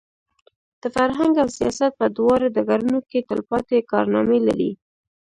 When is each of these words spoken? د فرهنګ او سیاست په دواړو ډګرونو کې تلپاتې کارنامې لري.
د 0.81 0.83
فرهنګ 0.95 1.33
او 1.43 1.49
سیاست 1.57 1.91
په 1.99 2.05
دواړو 2.17 2.45
ډګرونو 2.55 2.99
کې 3.09 3.25
تلپاتې 3.29 3.77
کارنامې 3.91 4.39
لري. 4.47 4.71